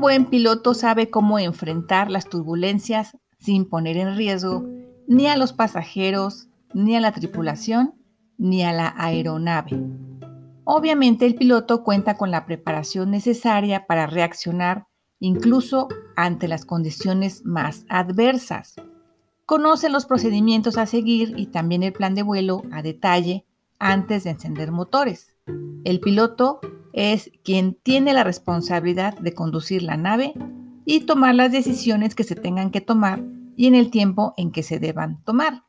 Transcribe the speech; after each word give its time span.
Buen 0.00 0.26
piloto 0.26 0.74
sabe 0.74 1.10
cómo 1.10 1.38
enfrentar 1.38 2.10
las 2.10 2.28
turbulencias 2.28 3.16
sin 3.38 3.68
poner 3.68 3.96
en 3.96 4.16
riesgo 4.16 4.64
ni 5.08 5.26
a 5.28 5.36
los 5.36 5.52
pasajeros, 5.52 6.48
ni 6.74 6.96
a 6.96 7.00
la 7.00 7.12
tripulación, 7.12 7.94
ni 8.38 8.64
a 8.64 8.72
la 8.72 8.94
aeronave. 8.96 9.80
Obviamente 10.64 11.26
el 11.26 11.36
piloto 11.36 11.84
cuenta 11.84 12.16
con 12.16 12.30
la 12.30 12.44
preparación 12.44 13.10
necesaria 13.10 13.86
para 13.86 14.06
reaccionar 14.06 14.86
incluso 15.20 15.88
ante 16.16 16.48
las 16.48 16.64
condiciones 16.64 17.44
más 17.44 17.84
adversas. 17.88 18.74
Conoce 19.44 19.88
los 19.88 20.06
procedimientos 20.06 20.76
a 20.76 20.86
seguir 20.86 21.34
y 21.36 21.46
también 21.46 21.82
el 21.82 21.92
plan 21.92 22.14
de 22.14 22.22
vuelo 22.22 22.62
a 22.72 22.82
detalle 22.82 23.46
antes 23.78 24.24
de 24.24 24.30
encender 24.30 24.72
motores. 24.72 25.36
El 25.84 26.00
piloto 26.00 26.60
es 26.96 27.30
quien 27.44 27.74
tiene 27.74 28.14
la 28.14 28.24
responsabilidad 28.24 29.16
de 29.18 29.34
conducir 29.34 29.82
la 29.82 29.98
nave 29.98 30.32
y 30.86 31.00
tomar 31.00 31.34
las 31.34 31.52
decisiones 31.52 32.14
que 32.14 32.24
se 32.24 32.34
tengan 32.34 32.70
que 32.70 32.80
tomar 32.80 33.22
y 33.54 33.66
en 33.66 33.74
el 33.74 33.90
tiempo 33.90 34.32
en 34.38 34.50
que 34.50 34.62
se 34.62 34.80
deban 34.80 35.22
tomar. 35.22 35.64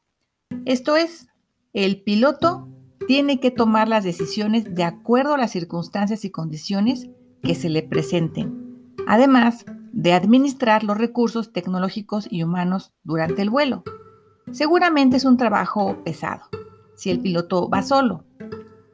Esto 0.65 0.95
es, 0.95 1.27
el 1.73 2.01
piloto 2.01 2.69
tiene 3.07 3.41
que 3.41 3.51
tomar 3.51 3.89
las 3.89 4.05
decisiones 4.05 4.73
de 4.73 4.85
acuerdo 4.85 5.33
a 5.33 5.37
las 5.37 5.51
circunstancias 5.51 6.23
y 6.23 6.31
condiciones 6.31 7.09
que 7.43 7.55
se 7.55 7.69
le 7.69 7.83
presenten, 7.83 8.93
además 9.05 9.65
de 9.91 10.13
administrar 10.13 10.85
los 10.85 10.97
recursos 10.97 11.51
tecnológicos 11.51 12.27
y 12.31 12.43
humanos 12.43 12.93
durante 13.03 13.41
el 13.41 13.49
vuelo. 13.49 13.83
Seguramente 14.51 15.17
es 15.17 15.25
un 15.25 15.35
trabajo 15.35 16.03
pesado, 16.05 16.43
si 16.95 17.09
el 17.09 17.19
piloto 17.19 17.69
va 17.69 17.81
solo, 17.81 18.23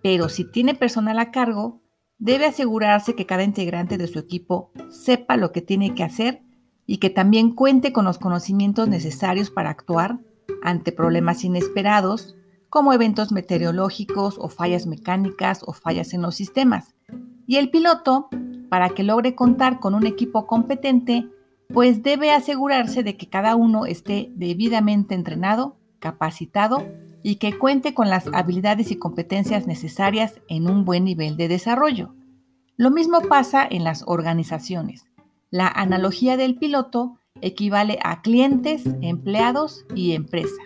pero 0.02 0.30
si 0.30 0.46
tiene 0.46 0.74
personal 0.74 1.20
a 1.20 1.30
cargo, 1.30 1.83
debe 2.24 2.46
asegurarse 2.46 3.16
que 3.16 3.26
cada 3.26 3.44
integrante 3.44 3.98
de 3.98 4.08
su 4.08 4.18
equipo 4.18 4.72
sepa 4.90 5.36
lo 5.36 5.52
que 5.52 5.62
tiene 5.62 5.94
que 5.94 6.04
hacer 6.04 6.42
y 6.88 6.98
que 6.98 7.10
también 7.10 7.54
cuente 7.54 7.92
con 7.92 8.06
los 8.06 8.18
conocimientos 8.18 8.88
necesarios 8.88 9.50
para 9.50 9.70
actuar 9.70 10.20
ante 10.64 10.94
problemas 10.94 11.44
inesperados, 11.44 12.38
como 12.70 12.94
eventos 12.94 13.34
meteorológicos 13.34 14.38
o 14.40 14.48
fallas 14.48 14.86
mecánicas 14.86 15.64
o 15.68 15.74
fallas 15.74 16.14
en 16.14 16.22
los 16.22 16.36
sistemas. 16.36 16.96
Y 17.46 17.58
el 17.58 17.70
piloto, 17.70 18.30
para 18.70 18.92
que 18.92 19.04
logre 19.04 19.36
contar 19.36 19.82
con 19.82 19.94
un 19.94 20.06
equipo 20.06 20.48
competente, 20.48 21.28
pues 21.74 22.04
debe 22.04 22.32
asegurarse 22.32 23.04
de 23.04 23.18
que 23.18 23.28
cada 23.28 23.58
uno 23.58 23.86
esté 23.86 24.32
debidamente 24.34 25.14
entrenado, 25.14 25.76
capacitado 26.00 26.88
y 27.24 27.38
que 27.38 27.58
cuente 27.58 27.94
con 27.94 28.10
las 28.10 28.28
habilidades 28.34 28.92
y 28.92 28.98
competencias 28.98 29.66
necesarias 29.66 30.40
en 30.50 30.70
un 30.70 30.86
buen 30.86 31.06
nivel 31.06 31.38
de 31.38 31.48
desarrollo. 31.48 32.14
Lo 32.76 32.92
mismo 32.92 33.22
pasa 33.22 33.66
en 33.70 33.84
las 33.84 34.04
organizaciones. 34.06 35.06
La 35.50 35.68
analogía 35.68 36.38
del 36.38 36.56
piloto 36.56 37.18
equivale 37.42 37.98
a 38.04 38.22
clientes, 38.22 38.84
empleados 39.02 39.86
y 39.96 40.14
empresa. 40.14 40.62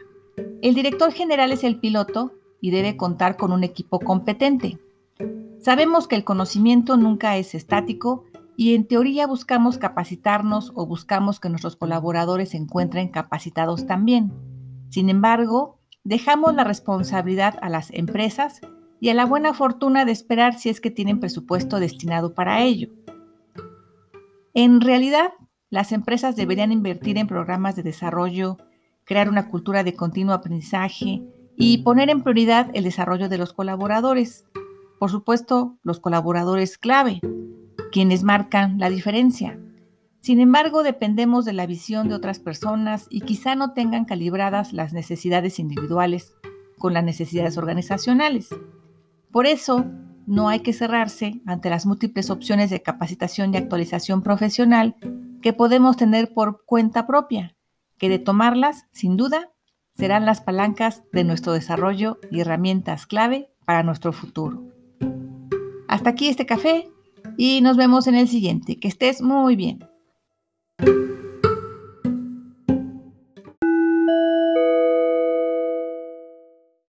El 0.61 0.73
director 0.73 1.11
general 1.11 1.51
es 1.51 1.63
el 1.63 1.79
piloto 1.79 2.33
y 2.59 2.71
debe 2.71 2.97
contar 2.97 3.37
con 3.37 3.51
un 3.51 3.63
equipo 3.63 3.99
competente. 3.99 4.79
Sabemos 5.59 6.07
que 6.07 6.15
el 6.15 6.23
conocimiento 6.23 6.97
nunca 6.97 7.37
es 7.37 7.53
estático 7.55 8.25
y 8.55 8.73
en 8.73 8.87
teoría 8.87 9.27
buscamos 9.27 9.77
capacitarnos 9.77 10.71
o 10.75 10.85
buscamos 10.87 11.39
que 11.39 11.49
nuestros 11.49 11.75
colaboradores 11.75 12.49
se 12.49 12.57
encuentren 12.57 13.09
capacitados 13.09 13.85
también. 13.85 14.31
Sin 14.89 15.09
embargo, 15.09 15.76
Dejamos 16.07 16.55
la 16.55 16.63
responsabilidad 16.63 17.59
a 17.61 17.67
las 17.67 17.91
empresas 17.91 18.61
y 19.01 19.09
a 19.09 19.13
la 19.13 19.25
buena 19.25 19.53
fortuna 19.53 20.05
de 20.05 20.13
esperar 20.13 20.57
si 20.57 20.69
es 20.69 20.79
que 20.79 20.89
tienen 20.89 21.19
presupuesto 21.19 21.81
destinado 21.81 22.33
para 22.33 22.61
ello. 22.61 22.87
En 24.53 24.79
realidad, 24.79 25.33
las 25.69 25.91
empresas 25.91 26.37
deberían 26.37 26.71
invertir 26.71 27.17
en 27.17 27.27
programas 27.27 27.75
de 27.75 27.83
desarrollo, 27.83 28.55
crear 29.03 29.27
una 29.27 29.49
cultura 29.49 29.83
de 29.83 29.95
continuo 29.95 30.33
aprendizaje 30.33 31.23
y 31.57 31.79
poner 31.79 32.09
en 32.09 32.23
prioridad 32.23 32.69
el 32.73 32.85
desarrollo 32.85 33.27
de 33.27 33.39
los 33.39 33.51
colaboradores. 33.51 34.45
Por 34.99 35.11
supuesto, 35.11 35.75
los 35.83 35.99
colaboradores 35.99 36.77
clave, 36.77 37.19
quienes 37.91 38.23
marcan 38.23 38.79
la 38.79 38.89
diferencia. 38.89 39.59
Sin 40.27 40.41
embargo, 40.41 40.83
dependemos 40.83 41.45
de 41.45 41.53
la 41.53 41.65
visión 41.65 42.09
de 42.09 42.15
otras 42.15 42.39
personas 42.39 43.07
y 43.09 43.21
quizá 43.21 43.55
no 43.55 43.71
tengan 43.71 44.03
calibradas 44.03 44.73
las 44.73 44.91
necesidades 44.91 45.57
individuales 45.57 46.33
con 46.77 46.93
las 46.93 47.05
necesidades 47.05 47.57
organizacionales. 47.57 48.49
Por 49.31 49.45
eso, 49.45 49.85
no 50.25 50.49
hay 50.49 50.59
que 50.59 50.73
cerrarse 50.73 51.41
ante 51.45 51.69
las 51.69 51.85
múltiples 51.85 52.29
opciones 52.29 52.69
de 52.69 52.81
capacitación 52.81 53.53
y 53.53 53.57
actualización 53.57 54.21
profesional 54.21 54.97
que 55.41 55.53
podemos 55.53 55.95
tener 55.95 56.33
por 56.33 56.65
cuenta 56.65 57.07
propia, 57.07 57.55
que 57.97 58.09
de 58.09 58.19
tomarlas, 58.19 58.85
sin 58.91 59.15
duda, 59.15 59.53
serán 59.93 60.25
las 60.25 60.41
palancas 60.41 61.03
de 61.13 61.23
nuestro 61.23 61.53
desarrollo 61.53 62.19
y 62.29 62.41
herramientas 62.41 63.07
clave 63.07 63.49
para 63.63 63.81
nuestro 63.81 64.11
futuro. 64.11 64.61
Hasta 65.87 66.09
aquí 66.09 66.27
este 66.27 66.45
café 66.45 66.89
y 67.37 67.61
nos 67.61 67.77
vemos 67.77 68.07
en 68.07 68.15
el 68.15 68.27
siguiente. 68.27 68.77
Que 68.77 68.89
estés 68.89 69.21
muy 69.21 69.55
bien. 69.55 69.86